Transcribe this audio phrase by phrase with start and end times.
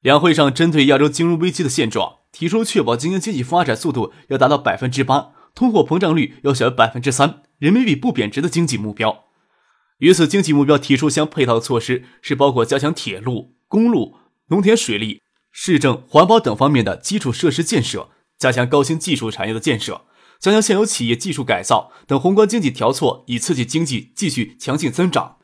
[0.00, 9.24] 两会上针对亚洲金融危机的现状，提出确保今年经济发展速度要达到百分之八，通货膨胀率要小于百分之三，人民币不贬值的经济目标。
[9.98, 14.16] 与此经济目标提出相配套的措施是包括加强铁路、公路、
[14.50, 20.02] 农田水利、市政、环保等方面的基础设施建设，加强高新技术产业的建设，
[20.38, 25.38] 加强现有企业技术改造等宏观经济调措，以刺激经济继续强劲增长。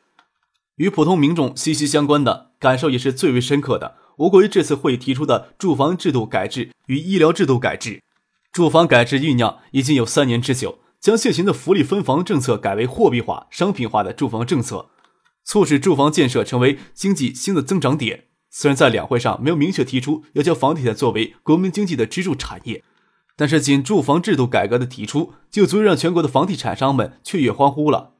[0.77, 3.97] 与普通民众息息相关的感受也是最为深刻的。
[4.17, 8.01] 我国于这次会议提出的住房制度改制与医疗制度改制，
[8.51, 14.89] 住房改制酝酿已经有三年之久，将现行的福利分房政策改为货币化、商品化的住房政策，
[15.43, 18.25] 促使住房建设成为经济新的增长点。
[18.49, 22.83] 虽然在两会上没有明确提出要将房地产作为国民经济的支柱产业，
[23.35, 28.13] 但是仅住房制度改革的提出，就足以让全国的房地产商们雀跃欢呼了。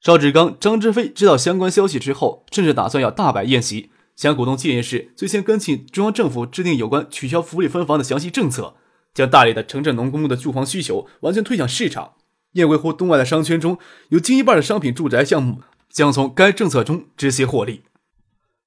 [0.00, 3.90] 邵志刚、张志飞知道相关消息之后，甚至打算要大摆宴席。
[4.20, 8.74] 将股东建议是最先跟进中央政府制定有关取消福利分房的详细政策，
[9.14, 12.12] 将大力的城镇农工的住房需求完全推向市场。
[12.52, 13.78] 燕归湖东外的商圈中
[14.10, 17.84] 有近一半的商品住宅项目将从该政策中直接获利。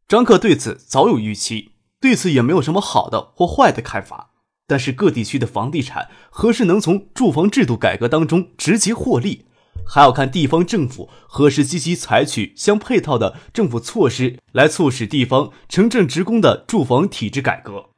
[0.07, 4.31] 张克对此早有预期，对此也没有什么好的或坏的看法。
[4.65, 9.45] 但是各地区的房地产何时能从住房制度改革当中直接获利？
[9.85, 17.89] 还要看地方政府何时积极采取相配套的政府措施，来促使地方城镇职工的住房体制改革。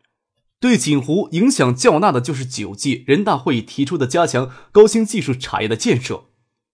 [0.59, 6.26] 对锦湖影响较大的就是九届人大会议提出的加强高新技术产业的建设。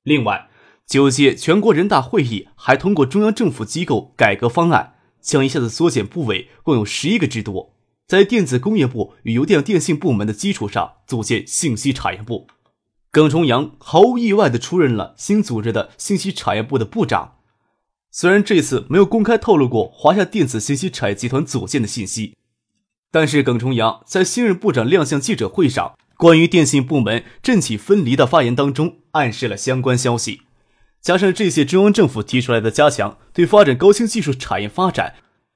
[0.04, 0.50] 另外，
[0.88, 7.74] 九届全国人大会议还通过中央政府机构改革方案，将一下子缩减部委共有十一个之多，
[8.08, 12.48] 在电子工业部与邮电电信部门的基础上，组建信息产业部。
[13.12, 17.40] 耿崇阳毫无意外地出任了新组织的信息产业部的部长。
[18.10, 22.38] 虽然这次没有公开透露过华夏电子信息产业集团组建的信息，
[23.12, 30.44] 但是耿崇阳在新任部长亮相记者会上关于电信部门政企分离的发言当中暗示了相关消息。
[31.02, 35.16] 加上这些中央政府提出来的加强对发展高新技术产业发展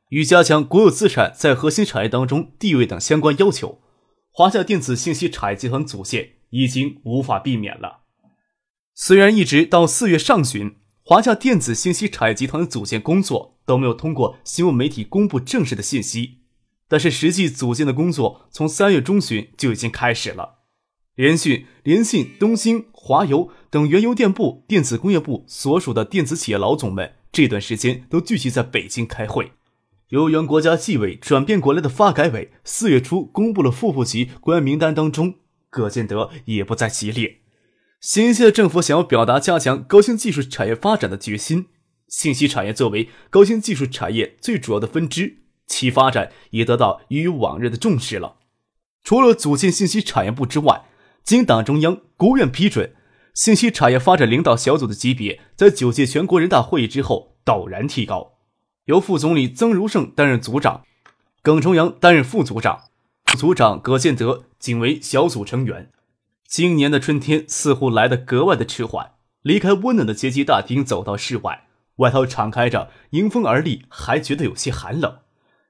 [0.10, 3.80] 与加强国有资产在核心产业当中地位等相关要求，
[4.32, 6.35] 华夏电子信息产业集团组建。
[6.50, 8.02] 已经无法避免了。
[8.94, 16.40] 虽然一直到四月上旬，华夏电子信息产业集团的组建工作都没有通过新闻媒体公布正式的信息，
[16.88, 20.60] 但是实际组建的工作从三月中旬就已经开始了。
[21.16, 29.52] 联讯、联信、东兴、华邮等原油电部、电子工业部所属的电子企业老总们这段时间都聚集在北京开会。
[30.10, 35.36] 由原国家纪委转变过来的发改委，四月初公布了副部级官员名单当中。
[35.76, 37.42] 葛建德也不在其列。
[38.00, 41.66] 新一届的政府想要表达加强高新技术产业发展的决心，
[42.08, 48.38] 信息产业作为高新技术产业最主要的分支，其发展也得到与往日的重视了。
[49.04, 50.86] 除了组建信息产业部之外，
[51.26, 52.96] 经党中央、国务院批准，
[53.34, 58.38] 信息产业发展领导小组的级别在九届全国人大会议之后陡然提高，
[58.86, 60.86] 由副总理曾如胜担任组长，
[61.42, 62.84] 耿崇阳担任副组长。
[63.36, 65.92] 组长葛建德仅为小组成员。
[66.48, 69.12] 今年的春天似乎来得格外的迟缓。
[69.42, 75.20] 离开温暖的阶级大厅，走到室外，外头敞开着，迎风而立，还觉得有些寒冷。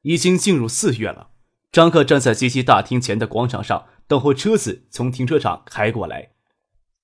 [0.04, 1.32] 已经进入四月了。
[1.72, 6.30] 张克站在阶级大厅前的广场上，等候车子从停车场开过来，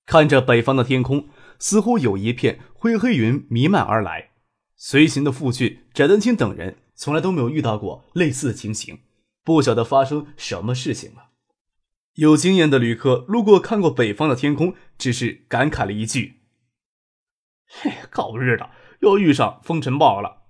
[0.06, 1.28] 看着北方的天空，
[1.60, 4.30] 似乎有一片灰黑云弥漫而来。
[4.78, 9.00] 随行的傅俊、翟丹青等人从来都没有遇到过类似的情形。
[9.44, 11.30] 不晓得发生什么事情了。
[12.16, 16.42] 有经验的旅客路过看过北方的天空，只是感慨了一句
[17.66, 20.42] ：“嘿，狗日的，又遇上风尘暴了。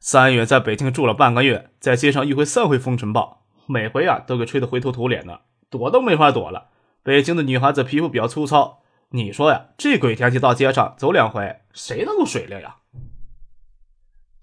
[0.00, 5.40] 三月在北京住了半个月，在街上遇回三回风尘暴，每回啊都给吹得灰头土脸的，
[5.70, 6.68] 躲都没法躲了。
[7.02, 12.76] 北京的女孩子皮肤比较粗糙，你说呀，这鬼天气到街上走两回，谁能够水灵呀？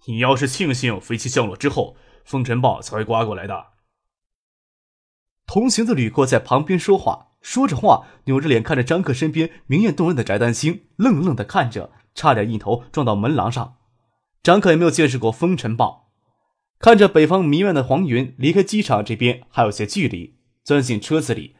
[0.07, 1.95] 你要是庆幸飞机降落之后，
[2.25, 3.67] 风尘暴才会刮过来的。”
[5.45, 13.75] 同行的旅客在旁边说话，说着话，扭着脸看着张克身边明艳动人的翟丹青，愣愣的看着，差点一头撞到门廊上。
[14.41, 16.09] 张克也没有见识过风尘暴，
[16.79, 21.55] 看着北方弥漫的黄云，离开机场这边还有些距离，钻进车子里。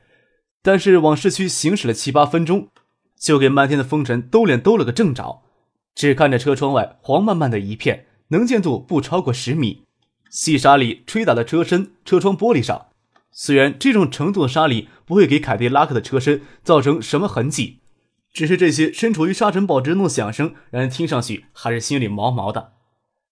[0.61, 2.69] 但是往市区行驶了七八分钟，
[3.19, 5.41] 就给漫天的风尘兜脸兜了个正着。
[5.93, 9.83] 只看着车窗外黄漫漫的一片，能见度不超过十米，
[10.29, 12.87] 细沙粒吹打在车身、车窗玻璃上。
[13.33, 17.79] 虽然这种程度的沙粒不会给凯迪拉克的车身造成什么痕迹，
[18.31, 22.73] 只是这些身处于沙尘暴之中的响声，让人听上去还是心里毛毛的。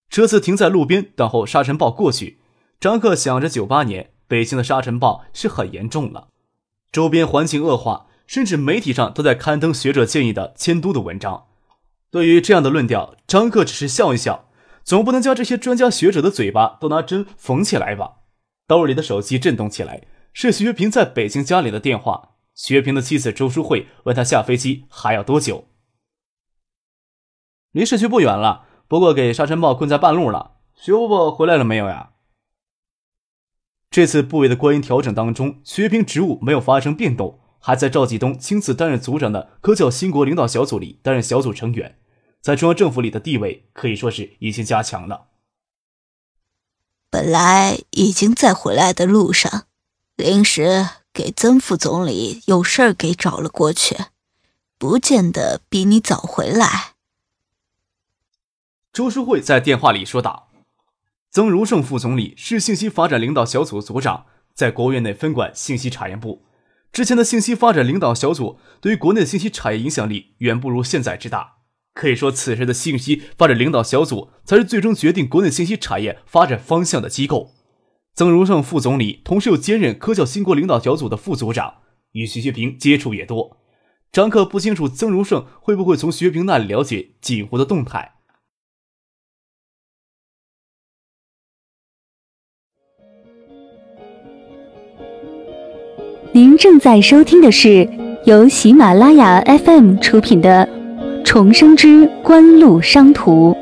[0.09, 2.39] 车子停在路边等候沙尘暴过去。
[2.79, 6.29] 张克想着，九八年北京的沙尘暴是很严重了，
[6.91, 11.45] 周边环境恶化，甚至媒体上都在刊登学者建议的迁都的文章。
[12.09, 14.49] 对于这样的论调，张克只是笑一笑，
[14.83, 18.20] 总不能将这些专家学者的嘴巴都拿针缝起来吧？
[18.71, 22.35] 兜里的手机震动起来，是徐学平在北京家里的电话。
[22.55, 25.67] 徐学平的妻子周淑慧问他下飞机还要多久？
[27.73, 30.59] 离市区不远了，不过给沙尘暴困在半路了。
[30.73, 32.11] 徐伯伯回来了没有呀？
[33.89, 41.99] 这次部委的官员调整当中，徐平职务没有发生变动，还在赵继东亲自担任组长的科教兴国领导小组里担任小组成员。
[42.39, 45.30] 在中央政府里的地位可以说是已经加强了。
[47.11, 49.65] 本来已经在回来的路上，
[50.15, 53.97] 临时给曾副总理有事儿给找了过去，
[54.77, 56.93] 不见得比你早回来。
[58.93, 60.47] 周淑慧在电话里说道
[61.29, 66.45] ：“曾如胜副总理是信息发展领导小组组长，在国务院内分管信息产业部。
[66.93, 71.57] 之前的信息发展领导小组对于国内信息产业影响力远不如现在之大。”
[71.93, 77.51] 可以说，此时的信息发展领导小组才是最终决定国内信息产业发展方向的机构。
[78.13, 81.75] 曾荣胜副总理同时又兼任科教兴国领导小组的副组长，
[82.13, 83.57] 与徐学平接触也多。
[84.11, 88.15] 张克不清楚曾荣胜会不会从徐学平那里了解锦湖的动态。
[96.33, 97.87] 您正在收听的是
[98.25, 100.80] 由喜马拉雅 FM 出品的。
[101.33, 103.55] 重生之官路商途。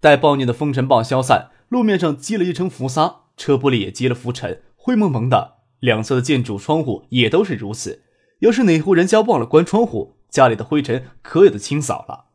[0.00, 5.58] 待暴虐的风尘暴消散，路面上积了一层浮沙，车玻璃也积了浮尘，灰蒙蒙的。
[5.78, 8.02] 两侧的建筑窗户也都是如此。
[8.40, 12.30] 要是哪户人家忘了关窗户，家里的灰尘可有的清扫了。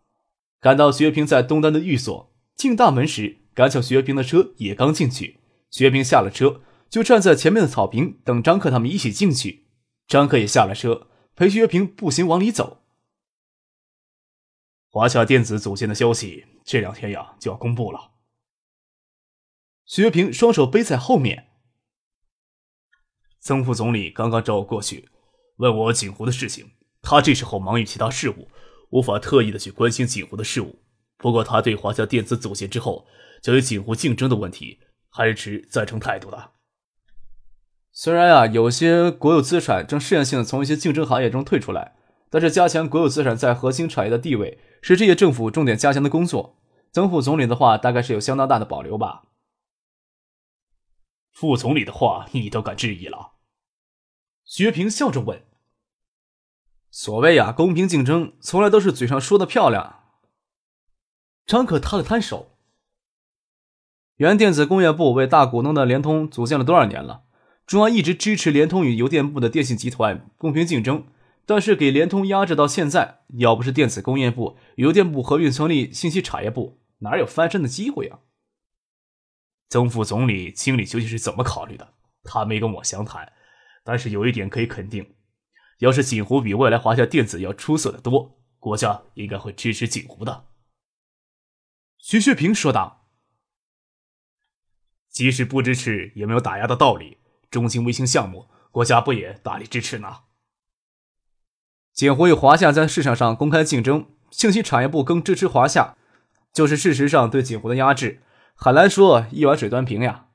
[0.61, 5.41] 赶到薛平在东单的寓所，进大门时，赶巧薛平的车也刚进去。
[5.69, 6.61] 薛平下了车。
[6.91, 9.65] 就站在前面的草坪等张克他们一起进去。
[10.07, 12.83] 张克也下了车，陪徐学平步行往里走。
[14.89, 18.11] 华夏电子组建的消息，这两天呀就要公布了。
[19.85, 21.47] 徐学平双手背在后面。
[23.39, 25.09] 曾副总理刚刚找我过去，
[25.55, 26.71] 问我锦湖的事情。
[27.01, 28.51] 他这时候忙于其他事务，
[28.89, 30.83] 无法特意的去关心锦湖的事务。
[31.17, 33.07] 不过他对华夏电子组建之后
[33.41, 36.51] 将与锦湖竞争的问题，还是持赞成态度的。
[37.93, 41.97] 虽然啊，有些国有资产正试验性的从一些竞争行业中退出来，
[42.29, 46.57] 但是加强国有资产在核心产业的地位是这些政府重点加强的工作。
[46.93, 49.23] 曾副总理的话大概是有相当大的保留吧？
[51.31, 53.33] 副总理的话你都敢质疑了？
[54.45, 55.43] 薛平笑着问
[56.91, 60.03] ：“所谓呀，公平竞争从来都是嘴上说的漂亮。”
[61.45, 62.57] 张可摊了摊手
[64.15, 67.23] ：“原电子工业部为大股东的联通组建了多少年了？”
[67.71, 71.07] 中央一直支持联通与邮电部的电信集团公平竞争，
[71.45, 78.19] 但是给联通压制到现在，要不是电子工业部、邮电部合并成立信息产业部，哪有翻身的机会啊？
[79.69, 81.93] 曾副总理经理究竟是怎么考虑的？
[82.25, 83.31] 他没跟我详谈，
[83.85, 85.15] 但是有一点可以肯定，
[85.77, 90.47] 要是锦湖比未来华夏电子要出色的多，国家应该会支持锦湖的。
[91.97, 93.07] 徐学平说道
[95.07, 97.19] ：“即使不支持，也没有打压的道理。”
[97.51, 100.21] 中兴卫星项目，国家不也大力支持呢？
[101.93, 105.97] 锦湖与华夏在市场上公开竞争，信息产业部更支持华夏，
[106.53, 108.21] 就是事实上对锦湖的压制，
[108.55, 110.27] 很难说一碗水端平呀。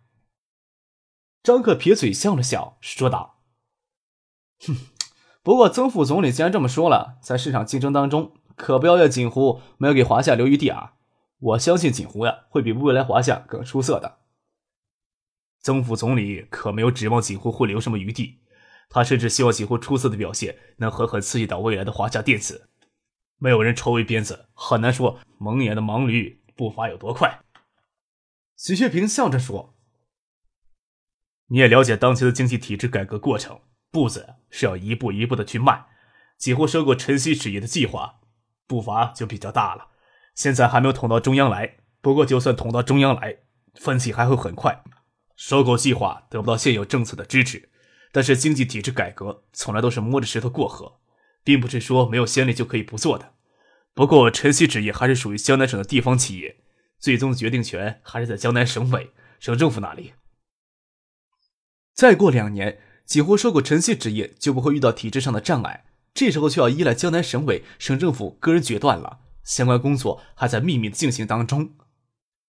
[1.42, 3.38] 张克撇嘴笑了笑，说道
[4.66, 4.76] ：“哼，
[5.42, 10.92] 不过曾副总理既然这么说了，在市场竞争当中，可不要怨锦湖没有给华夏留余地啊！
[11.38, 14.18] 我相信锦湖呀，会比未来华夏更出色的。”
[15.66, 18.38] 曾副总理可没有指望锦湖会留什么余地，
[18.88, 22.70] 他甚至希望锦湖出色的表现能狠狠刺激到未来的华夏电子。
[23.38, 27.40] 没有人抽围鞭子，很难说蒙眼的盲驴步伐有多快。
[28.56, 29.75] 徐学平笑着说
[31.50, 33.58] ：“你也了解当前的经济体制改革过程，
[33.90, 35.87] 步子是要一步一步的去迈。
[36.38, 38.20] 几乎收购晨曦纸业的计划，
[38.68, 39.88] 步伐就比较大了。
[40.37, 43.38] 现在还没有捅到中央来，不过就算捅到中央来，
[43.75, 44.85] 分歧还会很快。
[45.36, 47.68] 收购计划得不到现有政策的支持，
[48.10, 50.98] 但是经济体制改革从来都是摸着石头过河，
[51.44, 53.34] 并不是说没有先例就可以不做的。
[53.94, 56.56] 不过晨曦纸业还是属于江南省的地方企业，
[56.98, 60.14] 最终决定权还是在江南省委、省政府那里。
[61.94, 65.86] 再过两年，几乎收购晨曦纸业就不会遇到体制上的障碍。
[66.12, 69.20] 这时候就要依赖江南省委、省政府个人决断了。
[69.44, 71.74] 相关工作还在秘密进行当中。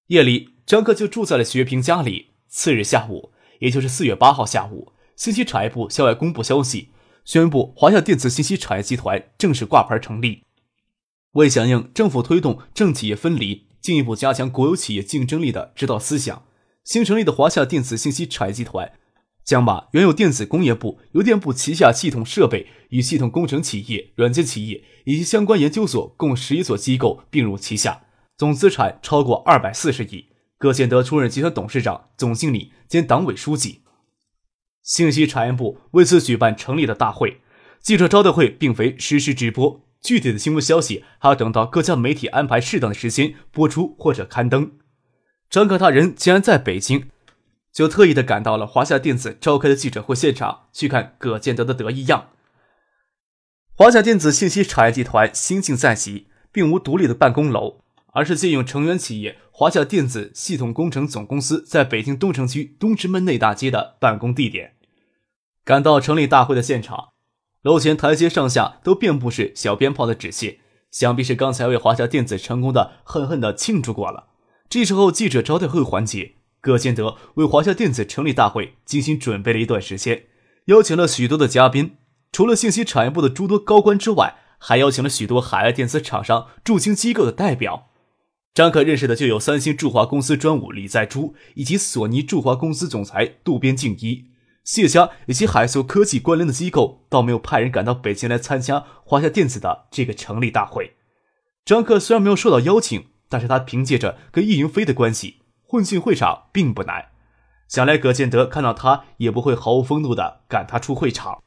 [0.07, 2.36] 夜里，张克就住在了薛平家里。
[2.57, 6.89] 次日下午，也就是四月八号下午，信息产业部向外公布消息，
[7.23, 10.41] 宣布华夏电子信息产业集团正式挂牌成立。
[11.33, 16.45] 为响应政府推动政企业分离、进一步加强国有企业竞争力的指导思想，
[16.83, 18.91] 新成立的华夏电子信息产业集团。
[19.45, 28.01] 将把原有电子工业部、邮电部旗下系统设备与系统工程企业、软件企业以及相关研究所共十一所机构并入旗下，
[28.35, 30.25] 总资产超过二百四十亿。
[30.57, 33.83] 葛建德出任集团董事长、总经理兼党委书记。
[34.81, 37.41] 信息产业部为此举办成立的大会，
[37.79, 44.71] 记者招待会并非实时直播，具体的新闻消息还要等到各家媒体安排适当的时间播出或者刊登。
[45.49, 47.09] 张克他人竟然在北京。
[47.73, 52.29] 就特意的赶到了华夏电子召开的记者会现场，去看葛建德的得意样。
[53.75, 57.81] 华夏电子信息产业集团新晋在即，并无独立的办公楼，
[58.17, 64.73] 而是借用成员企业华夏电子系统工程总公司在北京东城区东直门内大街的办公地点。
[65.63, 67.09] 赶到成立大会的现场，
[67.61, 74.29] 楼前台阶上下都遍布是小鞭炮的纸屑，想必是刚才为华夏电子成功的狠狠的庆祝过了。
[74.67, 76.37] 这时候记者招待会环节。
[76.59, 80.25] 葛建德为华夏电子成立大会精心准备了一段时间，
[80.65, 81.97] 邀请了许多的嘉宾，
[82.31, 87.89] 除了信息产业部的诸多高官之外，还邀请了许多海外电子厂商、驻京机构的代表。
[88.57, 94.31] 张可认识的就有三星驻华公司专务李在洙，以及索尼驻华公司总裁渡边敬一。
[94.63, 100.93] 谢家以及海素科技关联的机构倒没有派人赶到北京来参加华夏电子的这个成立大会。
[101.65, 105.43] 张克虽然没有受到邀请，但是他凭借着跟易云飞的关系。
[105.61, 107.09] 混进会场并不难，
[107.67, 111.43] 想来葛建德看到他也不会毫无风度的赶他出会场。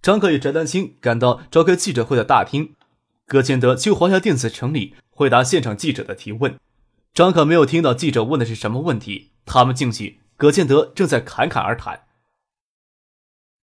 [0.00, 2.72] 张克与翟丹青赶到召开记者会的大厅，
[3.26, 6.58] 葛建德去华夏电子城里回答现场记者的提问。
[7.12, 12.06] 张可没有听到记者问的是什么问题，他们进去，葛建德正在侃侃而谈。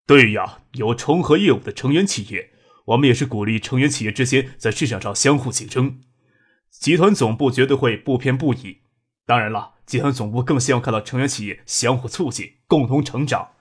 [0.06, 2.50] 对呀，有重合业务的成员企业，
[2.88, 6.02] 我们也是鼓励成员企业之间在市场上相互竞争，
[6.70, 8.82] 集团总部绝对会不偏不倚。
[9.26, 13.52] 当然了，集团总部更希望看到成员企业相互促进、共同成长，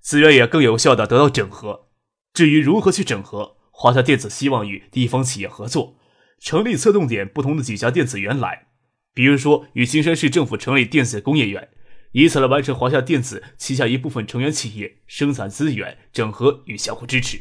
[0.00, 1.88] 资源也更有效的得到整合。
[2.32, 5.96] 至于如何去整合，华夏电子希望与地方企业合作，
[6.38, 8.68] 成立侧重点不同的几家电子园来，
[9.12, 11.68] 比如说与金山市政府成立电子工业园，
[12.12, 17.40] 以此来完成华夏电子旗下一部分成员企业生产资源整合与相互支持。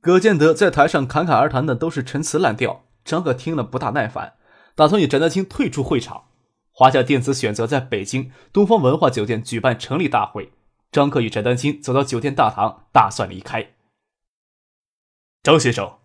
[0.00, 4.34] 葛建德在台上侃侃而谈的都是陈词滥调，张可听了不大耐烦。
[4.76, 6.26] 打算与翟丹青退出会场。
[6.70, 10.52] 华夏电子选择在北京东方文化酒店举办成立大会。
[10.92, 13.72] 张克与翟丹青走到酒店大堂，打算离开。
[15.44, 15.98] 张先生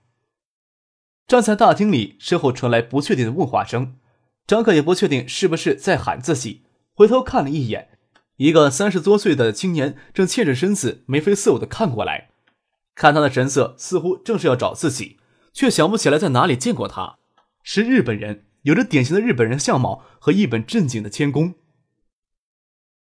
[1.25, 3.97] 站在大厅里，身后传来不确定的问话声。
[4.45, 7.97] 张克也不确定是不是在喊自己，回头看了一眼，
[8.35, 12.31] 一个三十多岁的青年正欠着身子，眉飞色舞的看过来。
[12.95, 15.21] 看他的神色，似乎正是要找自己，
[15.53, 17.19] 却想不起来在哪里见过他。
[17.63, 18.45] 是日本人。
[18.63, 21.55] 有着典型的日本人相貌和一本正经的谦恭。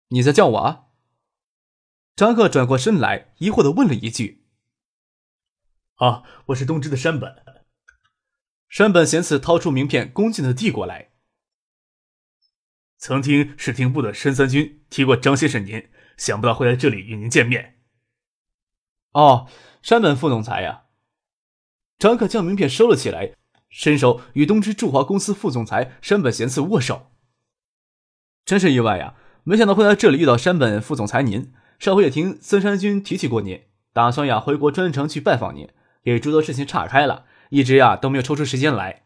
[0.09, 0.83] 你在叫我啊？
[2.15, 4.38] 张克转过身来，疑惑的问了一句
[5.99, 7.37] ：“啊，我是东芝的山本。”
[8.69, 11.11] 山本贤次掏出名片，恭敬的递过来。
[12.99, 17.79] 曾听视听部的申三军提过张先生您，想不到会在这里与您见面。
[19.13, 19.49] 哦，
[19.83, 20.85] 山本副总裁呀。
[21.99, 23.35] 张克将名片收了起来。
[23.71, 27.13] 伸手与东芝驻华公司副总裁山本贤次握手，
[28.47, 29.15] 真是意外呀！
[29.45, 31.53] 没想到会在这里遇到山本副总裁您。
[31.79, 35.69] 上回也听森山君提起过您，打算呀回国专程去拜访您，
[36.13, 39.05] 给诸多事情岔开了，一直呀都没有抽出时间来。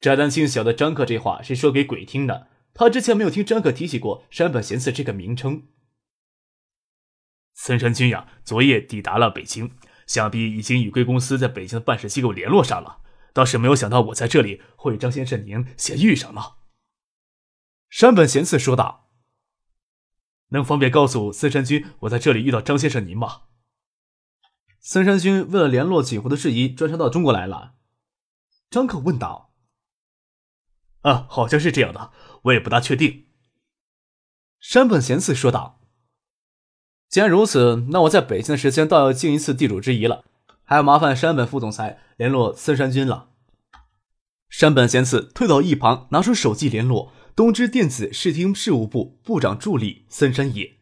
[0.00, 5.68] 翟丹青晓得张克这话是说给鬼听的，他之前没有听张克提起过山本贤次这个名称。
[7.54, 9.72] 森山君呀，昨夜抵达了北京。
[10.06, 12.98] 想必已经与贵公司在北京的办事机构联络上了，
[13.32, 16.56] 倒是没有想到我在这里会与张先生您先遇上了。
[17.88, 19.08] 山本贤次说道
[20.50, 23.42] ：“能方便告诉森山君我在这里遇到张先生您吗？”
[24.80, 27.74] 森山君为了联络锦湖的事宜，专程到中国来了。
[28.70, 29.52] 张克问道
[31.02, 32.12] ：“啊，好像是这样的，
[32.44, 33.26] 我也不大确定。”
[34.58, 35.80] 山本贤次说道
[37.08, 40.24] ：“既然如此，那我在北京的时间倒要尽一次地主之谊了，
[40.64, 43.28] 还要麻烦山本副总裁联络森山君了。”
[44.48, 50.78] 山本贤次退到一旁，拿出手机联络东芝电子视听事务部部长助理森山野。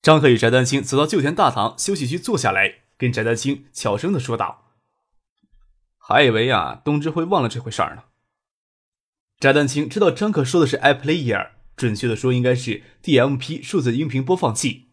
[0.00, 4.76] 张克与翟丹青走到旧田大堂休息区坐下来，跟翟丹青悄声的说道
[5.98, 8.04] ：“还以为呀，东芝会忘了这回事儿呢。”
[9.42, 14.90] 翟丹青知道张可说的是 iPlayer，准确的说应该是 DMP 数字音频播放器。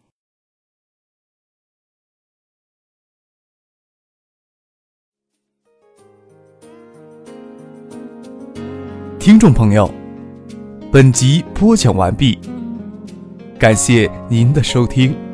[9.20, 9.88] 听众朋友，
[10.90, 12.40] 本集播讲完毕。
[13.56, 15.29] 感谢您的收听。